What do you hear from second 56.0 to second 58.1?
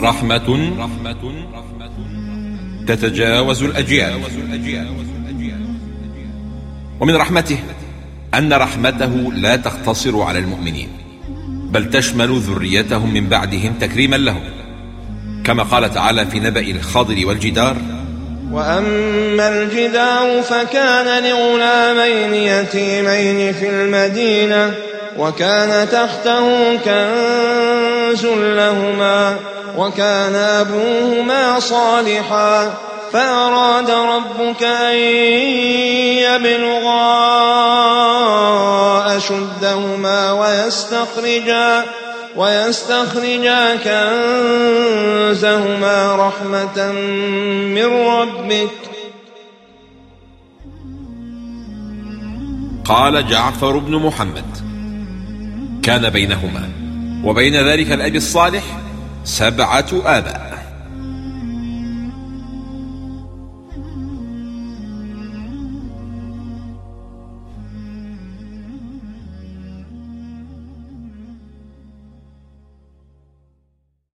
بينهما. وبين ذلك